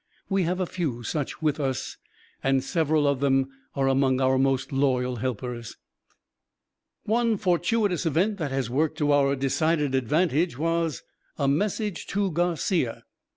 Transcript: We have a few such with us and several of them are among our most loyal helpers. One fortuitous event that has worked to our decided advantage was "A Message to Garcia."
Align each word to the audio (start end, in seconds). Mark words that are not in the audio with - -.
We 0.29 0.45
have 0.45 0.59
a 0.59 0.65
few 0.65 1.03
such 1.03 1.43
with 1.43 1.59
us 1.59 1.97
and 2.43 2.63
several 2.63 3.07
of 3.07 3.19
them 3.19 3.51
are 3.75 3.87
among 3.87 4.19
our 4.19 4.39
most 4.39 4.71
loyal 4.71 5.17
helpers. 5.17 5.75
One 7.03 7.37
fortuitous 7.37 8.07
event 8.07 8.39
that 8.39 8.49
has 8.49 8.67
worked 8.67 8.97
to 8.97 9.11
our 9.11 9.35
decided 9.35 9.93
advantage 9.93 10.57
was 10.57 11.03
"A 11.37 11.47
Message 11.47 12.07
to 12.07 12.31
Garcia." 12.31 13.03